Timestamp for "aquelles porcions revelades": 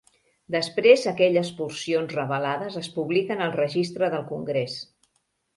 1.11-2.79